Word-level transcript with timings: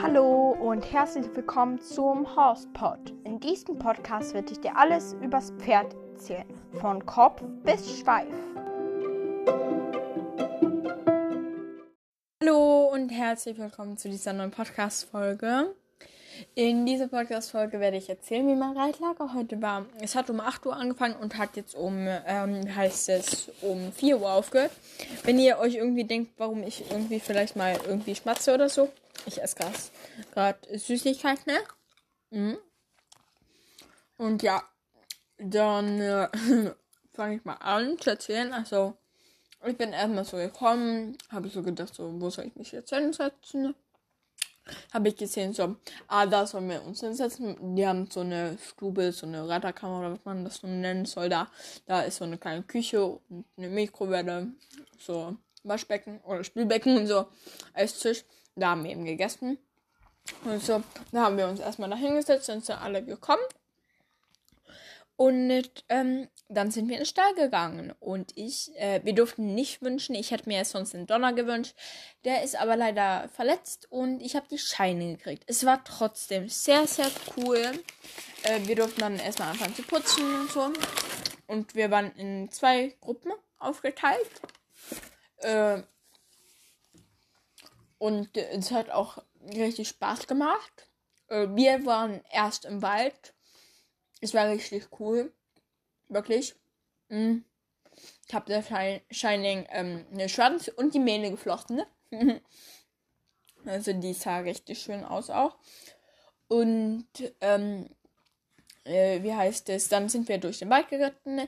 Hallo 0.00 0.56
und 0.58 0.90
herzlich 0.90 1.26
willkommen 1.34 1.78
zum 1.78 2.34
Horsepod. 2.34 3.12
In 3.24 3.38
diesem 3.38 3.78
Podcast 3.78 4.32
werde 4.32 4.52
ich 4.52 4.60
dir 4.60 4.74
alles 4.74 5.14
übers 5.20 5.50
Pferd 5.58 5.94
erzählen, 6.12 6.46
von 6.80 7.04
Kopf 7.04 7.42
bis 7.64 7.98
Schweif. 7.98 8.32
Hallo 12.42 12.88
und 12.94 13.10
herzlich 13.10 13.58
willkommen 13.58 13.98
zu 13.98 14.08
dieser 14.08 14.32
neuen 14.32 14.52
Podcast-Folge. 14.52 15.74
In 16.58 16.86
dieser 16.86 17.08
Podcast-Folge 17.08 17.80
werde 17.80 17.98
ich 17.98 18.08
erzählen, 18.08 18.48
wie 18.48 18.54
mein 18.54 18.74
Reitlager 18.74 19.34
heute 19.34 19.60
war. 19.60 19.84
Es 20.00 20.14
hat 20.14 20.30
um 20.30 20.40
8 20.40 20.64
Uhr 20.64 20.74
angefangen 20.74 21.14
und 21.16 21.36
hat 21.36 21.54
jetzt 21.54 21.74
um, 21.74 22.06
ähm, 22.08 22.74
heißt 22.74 23.10
es, 23.10 23.50
um 23.60 23.92
4 23.92 24.18
Uhr 24.18 24.32
aufgehört. 24.32 24.70
Wenn 25.24 25.38
ihr 25.38 25.58
euch 25.58 25.74
irgendwie 25.74 26.04
denkt, 26.04 26.32
warum 26.38 26.62
ich 26.62 26.90
irgendwie 26.90 27.20
vielleicht 27.20 27.56
mal 27.56 27.78
irgendwie 27.86 28.14
schmatze 28.14 28.54
oder 28.54 28.70
so, 28.70 28.90
ich 29.26 29.42
esse 29.42 29.56
gerade 30.32 30.58
Süßigkeiten, 30.78 31.52
ne? 31.52 31.58
Mhm. 32.30 32.58
Und 34.16 34.42
ja, 34.42 34.62
dann 35.36 36.00
äh, 36.00 36.28
fange 37.12 37.36
ich 37.36 37.44
mal 37.44 37.56
an 37.60 37.98
zu 37.98 38.08
erzählen. 38.08 38.54
Also, 38.54 38.96
ich 39.66 39.76
bin 39.76 39.92
erstmal 39.92 40.24
so 40.24 40.38
gekommen, 40.38 41.18
habe 41.28 41.50
so 41.50 41.62
gedacht, 41.62 41.94
so, 41.94 42.18
wo 42.18 42.30
soll 42.30 42.46
ich 42.46 42.56
mich 42.56 42.72
jetzt 42.72 42.94
hinsetzen? 42.94 43.74
Habe 44.92 45.08
ich 45.08 45.16
gesehen, 45.16 45.52
so, 45.52 45.76
ah, 46.08 46.26
da 46.26 46.46
sollen 46.46 46.68
wir 46.68 46.82
uns 46.82 47.00
hinsetzen. 47.00 47.76
Die 47.76 47.86
haben 47.86 48.08
so 48.10 48.20
eine 48.20 48.58
Stube, 48.58 49.12
so 49.12 49.26
eine 49.26 49.48
Ratterkammer 49.48 50.00
oder 50.00 50.12
was 50.12 50.24
man 50.24 50.44
das 50.44 50.56
so 50.56 50.66
nennen 50.66 51.04
soll. 51.04 51.28
Da, 51.28 51.48
da 51.86 52.02
ist 52.02 52.16
so 52.16 52.24
eine 52.24 52.38
kleine 52.38 52.62
Küche 52.62 53.04
und 53.04 53.44
eine 53.56 53.68
Mikrowelle, 53.68 54.48
so 54.98 55.36
Waschbecken 55.62 56.20
oder 56.24 56.44
Spülbecken 56.44 56.96
und 56.98 57.06
so, 57.06 57.26
Esstisch. 57.74 58.24
Da 58.54 58.70
haben 58.70 58.84
wir 58.84 58.90
eben 58.90 59.04
gegessen. 59.04 59.58
Und 60.44 60.62
so, 60.62 60.82
da 61.12 61.22
haben 61.22 61.36
wir 61.36 61.46
uns 61.46 61.60
erstmal 61.60 61.90
da 61.90 61.96
hingesetzt, 61.96 62.46
sind 62.46 62.68
alle 62.70 63.04
gekommen. 63.04 63.42
Und 65.16 65.84
ähm, 65.88 66.28
dann 66.48 66.70
sind 66.70 66.88
wir 66.88 66.96
in 66.96 67.02
den 67.02 67.06
Stall 67.06 67.34
gegangen. 67.34 67.94
Und 68.00 68.36
ich, 68.36 68.70
äh, 68.76 69.00
wir 69.02 69.14
durften 69.14 69.54
nicht 69.54 69.80
wünschen, 69.80 70.14
ich 70.14 70.30
hätte 70.30 70.48
mir 70.48 70.64
sonst 70.64 70.92
den 70.92 71.06
Donner 71.06 71.32
gewünscht. 71.32 71.74
Der 72.24 72.42
ist 72.42 72.54
aber 72.54 72.76
leider 72.76 73.28
verletzt 73.30 73.90
und 73.90 74.20
ich 74.20 74.36
habe 74.36 74.46
die 74.50 74.58
Scheine 74.58 75.16
gekriegt. 75.16 75.44
Es 75.46 75.64
war 75.64 75.82
trotzdem 75.84 76.48
sehr, 76.48 76.86
sehr 76.86 77.10
cool. 77.36 77.62
Äh, 78.42 78.66
wir 78.66 78.76
durften 78.76 79.00
dann 79.00 79.18
erstmal 79.18 79.50
anfangen 79.50 79.74
zu 79.74 79.82
putzen 79.82 80.40
und 80.40 80.50
so. 80.50 80.72
Und 81.46 81.74
wir 81.74 81.90
waren 81.90 82.12
in 82.16 82.50
zwei 82.50 82.94
Gruppen 83.00 83.32
aufgeteilt. 83.58 84.30
Äh, 85.38 85.82
und 87.98 88.36
es 88.36 88.70
hat 88.70 88.90
auch 88.90 89.22
richtig 89.42 89.88
Spaß 89.88 90.26
gemacht. 90.26 90.88
Äh, 91.28 91.48
wir 91.50 91.86
waren 91.86 92.22
erst 92.30 92.66
im 92.66 92.82
Wald 92.82 93.32
es 94.26 94.34
war 94.34 94.48
richtig 94.48 94.88
cool. 94.98 95.32
Wirklich. 96.08 96.56
Mhm. 97.08 97.44
Ich 98.26 98.34
habe 98.34 98.46
der 98.46 98.62
Shining 99.10 99.66
ähm, 99.70 100.04
eine 100.12 100.28
Schwanz 100.28 100.68
und 100.68 100.94
die 100.94 100.98
Mähne 100.98 101.30
geflochten. 101.30 101.80
Ne? 102.10 102.42
also 103.64 103.92
die 103.92 104.12
sah 104.12 104.38
richtig 104.38 104.80
schön 104.82 105.04
aus 105.04 105.30
auch. 105.30 105.56
Und 106.48 107.06
ähm, 107.40 107.88
äh, 108.84 109.22
wie 109.22 109.32
heißt 109.32 109.68
es? 109.68 109.88
Dann 109.88 110.08
sind 110.08 110.28
wir 110.28 110.38
durch 110.38 110.58
den 110.58 110.70
Wald 110.70 110.88
geritten. 110.88 111.38
Äh, 111.38 111.46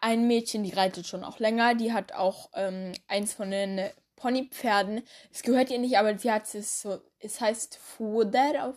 ein 0.00 0.28
Mädchen, 0.28 0.62
die 0.62 0.72
reitet 0.72 1.06
schon 1.06 1.24
auch 1.24 1.40
länger. 1.40 1.74
Die 1.74 1.92
hat 1.92 2.12
auch 2.12 2.50
ähm, 2.54 2.92
eins 3.08 3.34
von 3.34 3.50
den 3.50 3.80
Ponypferden. 4.14 5.02
Es 5.32 5.42
gehört 5.42 5.70
ihr 5.70 5.78
nicht, 5.80 5.98
aber 5.98 6.16
sie 6.16 6.30
hat 6.30 6.52
es 6.54 6.82
so. 6.82 7.00
Es 7.18 7.40
heißt 7.40 7.76
Foder 7.76 8.68
auf 8.68 8.76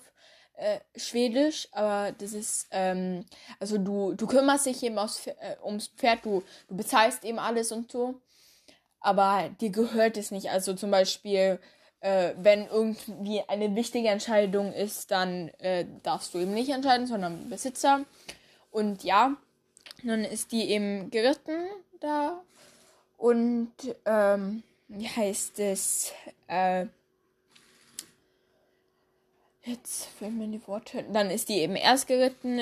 äh, 0.58 0.80
Schwedisch, 0.96 1.68
aber 1.72 2.14
das 2.14 2.34
ist, 2.34 2.68
ähm, 2.72 3.26
also 3.60 3.78
du, 3.78 4.14
du 4.14 4.28
kümmerst 4.28 4.66
dich 4.66 4.84
eben 4.84 4.98
aus, 4.98 5.28
äh, 5.28 5.34
ums 5.64 5.88
Pferd, 5.88 6.26
du, 6.26 6.44
du 6.68 6.76
bezahlst 6.76 7.24
eben 7.26 7.40
alles 7.40 7.72
und 7.72 7.92
so, 7.92 8.16
aber 9.00 9.50
dir 9.62 9.70
gehört 9.70 10.18
es 10.18 10.32
nicht. 10.32 10.50
Also 10.50 10.74
zum 10.74 10.92
Beispiel, 10.92 11.60
äh, 12.00 12.34
wenn 12.38 12.68
irgendwie 12.68 13.42
eine 13.48 13.76
wichtige 13.76 14.10
Entscheidung 14.10 14.74
ist, 14.74 15.12
dann 15.12 15.50
äh, 15.60 15.86
darfst 16.04 16.34
du 16.34 16.40
eben 16.40 16.54
nicht 16.54 16.70
entscheiden, 16.70 17.08
sondern 17.08 17.50
Besitzer. 17.50 18.06
Und 18.72 19.04
ja, 19.04 19.36
dann 20.04 20.24
ist 20.24 20.52
die 20.52 20.70
eben 20.70 21.10
geritten 21.10 21.68
da 22.00 22.42
und, 23.18 23.72
ähm, 24.06 24.64
wie 24.88 25.08
heißt 25.08 25.60
es, 25.60 26.12
äh, 26.48 26.86
Jetzt 29.66 30.06
fehlen 30.20 30.38
mir 30.38 30.48
die 30.48 30.66
Worte. 30.68 31.04
Dann 31.12 31.32
ist 31.32 31.50
die 31.50 31.58
eben 31.60 31.76
erst 31.76 32.08
geritten 32.08 32.60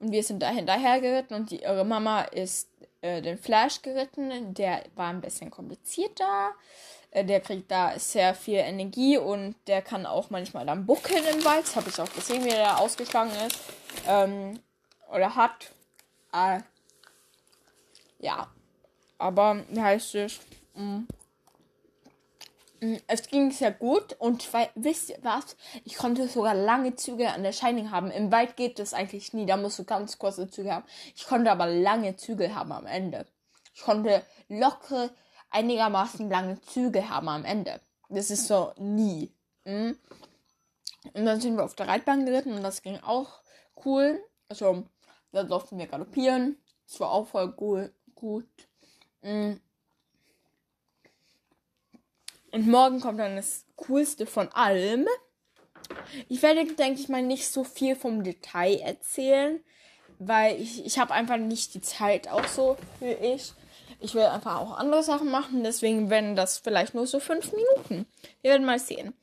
und 0.00 0.12
wir 0.12 0.22
sind 0.22 0.42
da 0.42 0.48
hinterher 0.48 1.00
geritten 1.00 1.34
und 1.34 1.50
die, 1.50 1.60
ihre 1.60 1.84
Mama 1.84 2.22
ist 2.22 2.68
äh, 3.02 3.20
den 3.20 3.36
Flash 3.36 3.82
geritten. 3.82 4.54
Der 4.54 4.82
war 4.94 5.10
ein 5.10 5.20
bisschen 5.20 5.50
komplizierter. 5.50 6.54
Äh, 7.10 7.24
der 7.24 7.40
kriegt 7.40 7.70
da 7.70 7.98
sehr 7.98 8.34
viel 8.34 8.58
Energie 8.58 9.18
und 9.18 9.56
der 9.66 9.82
kann 9.82 10.06
auch 10.06 10.30
manchmal 10.30 10.64
dann 10.64 10.86
buckeln 10.86 11.22
im 11.32 11.44
Wald. 11.44 11.64
Das 11.64 11.76
habe 11.76 11.90
ich 11.90 12.00
auch 12.00 12.12
gesehen, 12.14 12.44
wie 12.44 12.50
er 12.50 12.80
ausgeschlagen 12.80 13.32
ist. 13.46 13.60
Ähm, 14.06 14.58
oder 15.12 15.34
hat. 15.34 15.72
Äh, 16.32 16.60
ja. 18.20 18.48
Aber 19.18 19.64
wie 19.68 19.80
heißt 19.80 20.14
es? 20.14 20.40
Mm. 20.74 21.00
Mm, 22.80 22.96
es 23.06 23.26
ging 23.28 23.50
sehr 23.50 23.72
gut 23.72 24.14
und 24.18 24.46
wisst 24.74 25.10
ihr 25.10 25.18
was? 25.22 25.56
Ich 25.84 25.96
konnte 25.96 26.28
sogar 26.28 26.54
lange 26.54 26.94
Züge 26.96 27.30
an 27.30 27.42
der 27.42 27.52
Shining 27.52 27.90
haben. 27.90 28.10
Im 28.10 28.30
Wald 28.30 28.56
geht 28.56 28.78
das 28.78 28.94
eigentlich 28.94 29.32
nie, 29.32 29.46
da 29.46 29.56
musst 29.56 29.78
du 29.78 29.84
ganz 29.84 30.18
kurze 30.18 30.48
Züge 30.48 30.72
haben. 30.72 30.86
Ich 31.14 31.26
konnte 31.26 31.50
aber 31.50 31.66
lange 31.66 32.16
Züge 32.16 32.54
haben 32.54 32.72
am 32.72 32.86
Ende. 32.86 33.26
Ich 33.74 33.82
konnte 33.82 34.22
lockere, 34.48 35.10
einigermaßen 35.50 36.28
lange 36.28 36.60
Züge 36.62 37.08
haben 37.08 37.28
am 37.28 37.44
Ende. 37.44 37.80
Das 38.08 38.30
ist 38.30 38.46
so 38.46 38.72
nie. 38.76 39.32
Mhm. 39.64 39.98
Und 41.12 41.24
dann 41.26 41.40
sind 41.40 41.56
wir 41.56 41.64
auf 41.64 41.74
der 41.74 41.88
Reitbahn 41.88 42.26
geritten 42.26 42.52
und 42.52 42.62
das 42.62 42.82
ging 42.82 42.98
auch 42.98 43.40
cool. 43.84 44.22
Also, 44.48 44.84
da 45.32 45.42
durften 45.44 45.78
wir 45.78 45.86
galoppieren. 45.86 46.58
Das 46.86 47.00
war 47.00 47.12
auch 47.12 47.28
voll 47.28 47.54
cool, 47.60 47.92
gut. 48.14 48.48
Mhm. 49.22 49.60
Und 52.52 52.66
morgen 52.66 53.00
kommt 53.00 53.20
dann 53.20 53.36
das 53.36 53.64
Coolste 53.76 54.26
von 54.26 54.48
allem. 54.48 55.06
Ich 56.28 56.42
werde, 56.42 56.64
denke 56.74 57.00
ich 57.00 57.08
mal, 57.08 57.22
nicht 57.22 57.48
so 57.48 57.64
viel 57.64 57.96
vom 57.96 58.24
Detail 58.24 58.80
erzählen, 58.80 59.60
weil 60.18 60.60
ich, 60.60 60.84
ich 60.84 60.98
habe 60.98 61.14
einfach 61.14 61.36
nicht 61.36 61.74
die 61.74 61.80
Zeit 61.80 62.28
auch 62.28 62.46
so 62.46 62.76
für 62.98 63.12
ich. 63.12 63.52
Ich 64.00 64.14
will 64.14 64.22
einfach 64.22 64.60
auch 64.60 64.76
andere 64.76 65.02
Sachen 65.02 65.30
machen, 65.30 65.64
deswegen 65.64 66.08
werden 66.10 66.36
das 66.36 66.58
vielleicht 66.58 66.94
nur 66.94 67.06
so 67.06 67.20
fünf 67.20 67.52
Minuten. 67.52 68.06
Wir 68.42 68.52
werden 68.52 68.66
mal 68.66 68.78
sehen. 68.78 69.14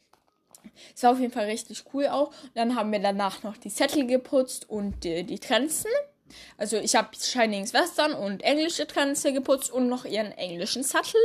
War 1.02 1.12
auf 1.12 1.20
jeden 1.20 1.32
Fall 1.32 1.46
richtig 1.46 1.84
cool 1.94 2.08
auch. 2.08 2.32
Dann 2.54 2.76
haben 2.76 2.92
wir 2.92 3.00
danach 3.00 3.44
noch 3.44 3.58
die 3.58 3.70
Sättel 3.70 4.08
geputzt 4.08 4.70
und 4.70 5.04
die, 5.04 5.24
die 5.24 5.40
Trenzen. 5.40 5.92
Also 6.58 6.78
ich 6.78 6.96
habe 6.96 7.10
Shinings 7.20 7.74
Western 7.74 8.14
und 8.14 8.44
englische 8.44 8.88
Trense 8.88 9.34
geputzt 9.34 9.72
und 9.72 9.90
noch 9.90 10.06
ihren 10.06 10.32
englischen 10.32 10.84
Sattel. 10.84 11.22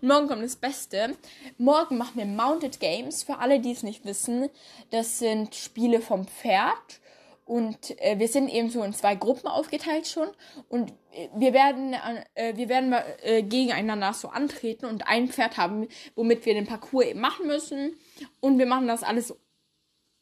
Und 0.00 0.08
morgen 0.08 0.28
kommt 0.28 0.44
das 0.44 0.56
Beste. 0.56 1.16
Morgen 1.58 1.98
machen 1.98 2.16
wir 2.16 2.26
Mounted 2.26 2.80
Games. 2.80 3.22
Für 3.22 3.38
alle, 3.38 3.60
die 3.60 3.72
es 3.72 3.82
nicht 3.82 4.04
wissen, 4.04 4.48
das 4.90 5.18
sind 5.18 5.54
Spiele 5.54 6.00
vom 6.00 6.26
Pferd. 6.26 7.00
Und 7.46 7.98
äh, 8.00 8.18
wir 8.18 8.26
sind 8.26 8.48
eben 8.48 8.70
so 8.70 8.82
in 8.82 8.92
zwei 8.92 9.14
Gruppen 9.14 9.46
aufgeteilt 9.46 10.08
schon. 10.08 10.28
Und 10.68 10.90
äh, 11.12 11.28
wir 11.36 11.52
werden, 11.52 11.94
äh, 12.34 12.56
wir 12.56 12.68
werden 12.68 12.92
äh, 13.22 13.42
gegeneinander 13.44 14.12
so 14.14 14.28
antreten 14.28 14.86
und 14.86 15.06
ein 15.06 15.28
Pferd 15.28 15.56
haben, 15.56 15.86
womit 16.16 16.44
wir 16.44 16.54
den 16.54 16.66
Parcours 16.66 17.06
eben 17.06 17.20
machen 17.20 17.46
müssen. 17.46 17.96
Und 18.40 18.58
wir 18.58 18.66
machen 18.66 18.88
das 18.88 19.04
alles 19.04 19.32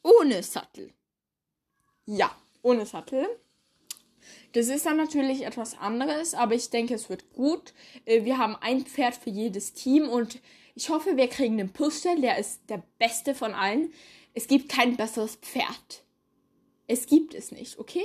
ohne 0.03 0.43
Sattel. 0.43 0.93
Ja, 2.05 2.29
ohne 2.61 2.85
Sattel. 2.85 3.27
Das 4.53 4.67
ist 4.67 4.85
dann 4.85 4.97
natürlich 4.97 5.45
etwas 5.45 5.77
anderes, 5.77 6.33
aber 6.33 6.55
ich 6.55 6.69
denke, 6.69 6.93
es 6.93 7.09
wird 7.09 7.33
gut. 7.33 7.73
Äh, 8.05 8.23
wir 8.23 8.37
haben 8.37 8.55
ein 8.55 8.85
Pferd 8.85 9.15
für 9.15 9.29
jedes 9.29 9.73
Team 9.73 10.07
und 10.07 10.39
ich 10.75 10.89
hoffe, 10.89 11.15
wir 11.17 11.29
kriegen 11.29 11.57
den 11.57 11.71
Puzzle, 11.71 12.19
der 12.19 12.37
ist 12.37 12.61
der 12.69 12.83
beste 12.99 13.33
von 13.33 13.53
allen. 13.53 13.93
Es 14.33 14.47
gibt 14.47 14.69
kein 14.69 14.97
besseres 14.97 15.35
Pferd. 15.37 16.03
Es 16.87 17.07
gibt 17.07 17.33
es 17.33 17.51
nicht, 17.51 17.79
okay? 17.79 18.03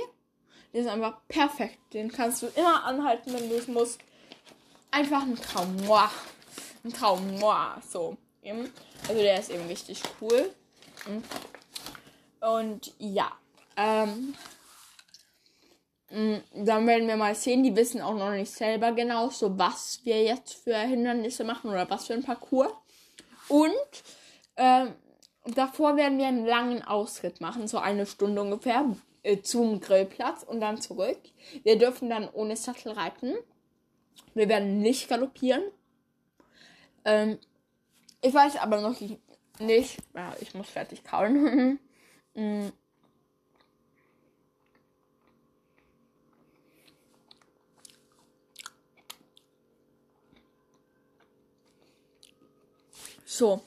Der 0.73 0.81
ist 0.81 0.87
einfach 0.87 1.17
perfekt. 1.27 1.77
Den 1.93 2.11
kannst 2.11 2.41
du 2.41 2.47
immer 2.55 2.85
anhalten, 2.85 3.33
wenn 3.33 3.49
du 3.49 3.55
es 3.55 3.67
musst. 3.67 3.99
Einfach 4.89 5.23
ein 5.23 5.35
Traum. 5.35 5.75
Ein 6.83 6.93
Traum. 6.93 7.39
So. 7.89 8.17
Also 8.43 9.21
der 9.21 9.39
ist 9.39 9.49
eben 9.49 9.67
richtig 9.67 10.01
cool. 10.21 10.53
Und 12.39 12.93
ja. 12.97 13.31
Ähm, 13.75 14.33
dann 16.11 16.87
werden 16.87 17.07
wir 17.07 17.15
mal 17.15 17.35
sehen. 17.35 17.63
Die 17.63 17.75
wissen 17.75 18.01
auch 18.01 18.15
noch 18.15 18.31
nicht 18.31 18.51
selber 18.51 18.91
genau, 18.91 19.29
so 19.29 19.57
was 19.57 20.01
wir 20.03 20.21
jetzt 20.23 20.53
für 20.53 20.75
Hindernisse 20.77 21.43
machen 21.43 21.69
oder 21.69 21.89
was 21.89 22.07
für 22.07 22.13
ein 22.13 22.23
Parcours. 22.23 22.71
Und 23.47 23.71
ähm, 24.57 24.93
davor 25.55 25.95
werden 25.95 26.17
wir 26.17 26.27
einen 26.27 26.45
langen 26.45 26.83
Ausritt 26.83 27.41
machen, 27.41 27.67
so 27.67 27.77
eine 27.77 28.05
Stunde 28.05 28.41
ungefähr, 28.41 28.85
äh, 29.23 29.41
zum 29.41 29.79
Grillplatz 29.79 30.43
und 30.43 30.59
dann 30.59 30.81
zurück. 30.81 31.19
Wir 31.63 31.77
dürfen 31.77 32.09
dann 32.09 32.29
ohne 32.29 32.55
Sattel 32.55 32.91
reiten. 32.91 33.33
Wir 34.33 34.49
werden 34.49 34.79
nicht 34.79 35.09
galoppieren. 35.09 35.63
Ähm, 37.05 37.39
ich 38.21 38.33
weiß 38.33 38.57
aber 38.57 38.81
noch 38.81 38.99
nicht. 39.59 39.97
Ja, 40.13 40.35
ich 40.39 40.53
muss 40.53 40.69
fertig 40.69 41.03
kauen. 41.03 41.79
So, 53.33 53.61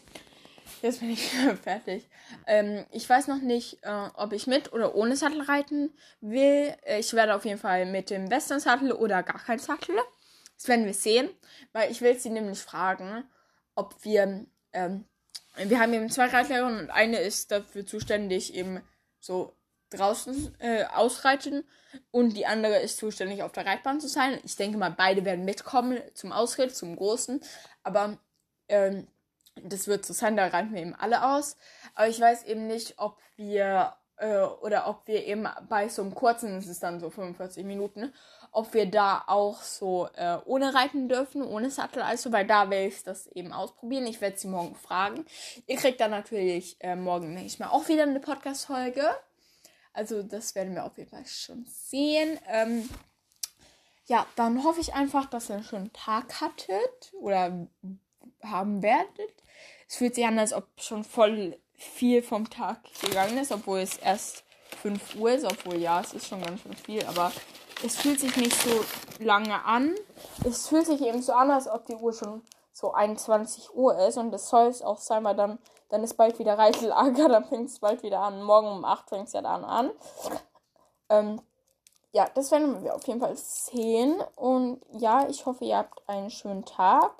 jetzt 0.82 1.00
bin 1.00 1.08
ich 1.08 1.26
fertig. 1.62 2.06
Ähm, 2.46 2.84
ich 2.90 3.08
weiß 3.08 3.28
noch 3.28 3.40
nicht, 3.40 3.78
äh, 3.80 4.08
ob 4.12 4.34
ich 4.34 4.46
mit 4.46 4.74
oder 4.74 4.94
ohne 4.94 5.16
Sattel 5.16 5.40
reiten 5.40 5.90
will. 6.20 6.76
Ich 6.98 7.14
werde 7.14 7.34
auf 7.34 7.46
jeden 7.46 7.58
Fall 7.58 7.86
mit 7.86 8.10
dem 8.10 8.30
Western-Sattel 8.30 8.92
oder 8.92 9.22
gar 9.22 9.42
kein 9.42 9.58
Sattel. 9.58 9.96
Das 10.54 10.68
werden 10.68 10.84
wir 10.84 10.92
sehen, 10.92 11.30
weil 11.72 11.90
ich 11.90 12.02
will 12.02 12.14
sie 12.18 12.28
nämlich 12.28 12.58
fragen, 12.58 13.24
ob 13.74 14.04
wir, 14.04 14.44
ähm, 14.74 15.06
wir 15.56 15.80
haben 15.80 15.94
eben 15.94 16.10
zwei 16.10 16.26
Reitlehrer 16.26 16.66
und 16.66 16.90
eine 16.90 17.20
ist 17.20 17.50
dafür 17.50 17.86
zuständig, 17.86 18.52
eben 18.54 18.82
so 19.18 19.56
draußen 19.88 20.54
äh, 20.58 20.84
ausreiten 20.84 21.64
und 22.10 22.36
die 22.36 22.44
andere 22.44 22.80
ist 22.80 22.98
zuständig, 22.98 23.42
auf 23.42 23.52
der 23.52 23.64
Reitbahn 23.64 23.98
zu 23.98 24.08
sein. 24.08 24.38
Ich 24.44 24.56
denke 24.56 24.76
mal, 24.76 24.90
beide 24.90 25.24
werden 25.24 25.46
mitkommen 25.46 26.02
zum 26.12 26.32
Ausritt, 26.32 26.76
zum 26.76 26.96
Großen, 26.96 27.40
aber 27.82 28.18
ähm, 28.68 29.06
das 29.62 29.86
wird 29.86 30.04
sein, 30.04 30.36
da 30.36 30.52
wir 30.52 30.80
eben 30.80 30.94
alle 30.94 31.24
aus. 31.24 31.56
Aber 31.94 32.08
ich 32.08 32.20
weiß 32.20 32.44
eben 32.44 32.66
nicht, 32.66 32.94
ob 32.98 33.18
wir 33.36 33.94
äh, 34.16 34.42
oder 34.42 34.88
ob 34.88 35.06
wir 35.06 35.24
eben 35.24 35.48
bei 35.68 35.88
so 35.88 36.02
einem 36.02 36.14
kurzen, 36.14 36.54
das 36.54 36.66
ist 36.66 36.82
dann 36.82 37.00
so 37.00 37.10
45 37.10 37.64
Minuten, 37.64 38.12
ob 38.52 38.72
wir 38.72 38.86
da 38.86 39.24
auch 39.26 39.62
so 39.62 40.08
äh, 40.14 40.38
ohne 40.44 40.74
reiten 40.74 41.08
dürfen, 41.08 41.42
ohne 41.42 41.70
Sattel, 41.70 42.02
also, 42.02 42.30
weil 42.32 42.46
da 42.46 42.70
will 42.70 42.86
ich 42.86 43.02
das 43.02 43.26
eben 43.28 43.52
ausprobieren. 43.52 44.06
Ich 44.06 44.20
werde 44.20 44.38
sie 44.38 44.48
morgen 44.48 44.76
fragen. 44.76 45.26
Ihr 45.66 45.76
kriegt 45.76 46.00
dann 46.00 46.12
natürlich 46.12 46.76
äh, 46.80 46.94
morgen, 46.94 47.34
denke 47.34 47.46
ich 47.46 47.58
mal, 47.58 47.68
auch 47.68 47.88
wieder 47.88 48.04
eine 48.04 48.20
Podcast-Folge. 48.20 49.04
Also, 49.92 50.22
das 50.22 50.54
werden 50.54 50.74
wir 50.74 50.84
auf 50.84 50.96
jeden 50.98 51.10
Fall 51.10 51.26
schon 51.26 51.66
sehen. 51.66 52.38
Ähm, 52.48 52.88
ja, 54.06 54.26
dann 54.36 54.62
hoffe 54.62 54.80
ich 54.80 54.94
einfach, 54.94 55.26
dass 55.26 55.48
ihr 55.50 55.56
einen 55.56 55.64
schönen 55.64 55.92
Tag 55.92 56.40
hattet 56.40 57.12
oder 57.18 57.66
haben 58.50 58.82
werdet. 58.82 59.34
Es 59.88 59.96
fühlt 59.96 60.14
sich 60.14 60.26
an, 60.26 60.38
als 60.38 60.52
ob 60.52 60.64
schon 60.78 61.04
voll 61.04 61.58
viel 61.76 62.22
vom 62.22 62.48
Tag 62.48 62.78
gegangen 63.00 63.38
ist, 63.38 63.52
obwohl 63.52 63.80
es 63.80 63.98
erst 63.98 64.44
5 64.82 65.16
Uhr 65.16 65.32
ist, 65.32 65.44
obwohl 65.44 65.76
ja, 65.76 66.00
es 66.00 66.12
ist 66.12 66.26
schon 66.28 66.42
ganz 66.42 66.60
schön 66.60 66.74
viel, 66.74 67.04
aber 67.06 67.32
es 67.84 67.96
fühlt 67.96 68.20
sich 68.20 68.36
nicht 68.36 68.54
so 68.54 68.84
lange 69.18 69.64
an. 69.64 69.94
Es 70.44 70.68
fühlt 70.68 70.86
sich 70.86 71.00
eben 71.02 71.22
so 71.22 71.32
an, 71.32 71.50
als 71.50 71.68
ob 71.68 71.86
die 71.86 71.94
Uhr 71.94 72.12
schon 72.12 72.42
so 72.72 72.92
21 72.92 73.74
Uhr 73.74 73.96
ist 73.98 74.16
und 74.16 74.30
das 74.30 74.48
soll 74.48 74.66
es 74.66 74.82
auch 74.82 74.98
sein, 74.98 75.24
weil 75.24 75.36
dann, 75.36 75.58
dann 75.90 76.02
ist 76.02 76.14
bald 76.14 76.38
wieder 76.38 76.58
Reitelager, 76.58 77.28
dann 77.30 77.44
fängt 77.44 77.68
es 77.68 77.78
bald 77.78 78.02
wieder 78.02 78.20
an. 78.20 78.42
Morgen 78.42 78.68
um 78.68 78.84
8 78.84 79.08
fängt 79.08 79.26
es 79.28 79.32
ja 79.32 79.42
dann 79.42 79.64
an. 79.64 79.90
Ähm, 81.08 81.40
ja, 82.12 82.28
das 82.34 82.50
werden 82.52 82.82
wir 82.82 82.94
auf 82.94 83.06
jeden 83.06 83.20
Fall 83.20 83.36
sehen. 83.36 84.22
Und 84.36 84.80
ja, 84.92 85.26
ich 85.28 85.46
hoffe, 85.46 85.64
ihr 85.64 85.78
habt 85.78 86.08
einen 86.08 86.30
schönen 86.30 86.64
Tag. 86.64 87.12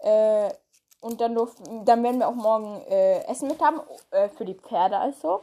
Äh, 0.00 0.52
und 1.00 1.20
dann, 1.20 1.34
durften, 1.34 1.84
dann 1.84 2.02
werden 2.02 2.20
wir 2.20 2.28
auch 2.28 2.34
morgen 2.34 2.82
äh, 2.82 3.24
Essen 3.24 3.48
mit 3.48 3.60
haben, 3.62 3.80
äh, 4.10 4.28
für 4.28 4.44
die 4.44 4.54
Pferde 4.54 4.98
also. 4.98 5.42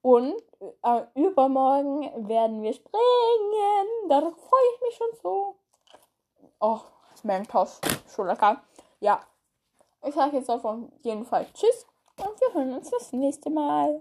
Und 0.00 0.34
äh, 0.60 1.02
übermorgen 1.14 2.28
werden 2.28 2.62
wir 2.62 2.72
springen. 2.72 4.08
Darauf 4.08 4.34
freue 4.36 4.62
ich 4.74 4.80
mich 4.82 4.94
schon 4.96 5.08
so. 5.22 5.56
Oh, 6.60 6.80
Mentos, 7.22 7.80
schon 8.14 8.26
lecker. 8.26 8.62
Ja, 9.00 9.20
ich 10.04 10.14
sage 10.14 10.36
jetzt 10.36 10.50
auf 10.50 10.64
jeden 11.02 11.24
Fall 11.24 11.46
Tschüss 11.54 11.86
und 12.18 12.40
wir 12.40 12.54
hören 12.54 12.74
uns 12.74 12.90
das 12.90 13.12
nächste 13.12 13.50
Mal. 13.50 14.00